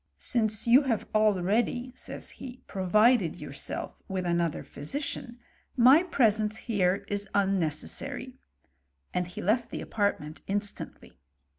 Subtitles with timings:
[0.33, 5.37] "Since you have already," says he, *' provided yourself with another physician,
[5.77, 8.39] my presence here is un necessary,"
[9.13, 11.19] and he left the apartment instantly.